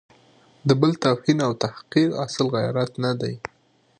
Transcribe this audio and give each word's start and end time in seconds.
د 0.67 0.69
بل 0.81 0.91
توهین 1.03 1.39
او 1.47 1.51
تحقیر 1.63 2.09
اصیل 2.23 2.47
غیرت 2.55 2.91
نه 3.03 3.11
دی. 3.21 3.35